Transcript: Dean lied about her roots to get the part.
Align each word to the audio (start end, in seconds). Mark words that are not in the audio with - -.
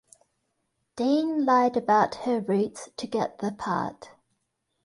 Dean 0.95 1.45
lied 1.45 1.77
about 1.77 2.15
her 2.25 2.39
roots 2.41 2.89
to 2.97 3.05
get 3.05 3.37
the 3.37 3.51
part. 3.51 4.09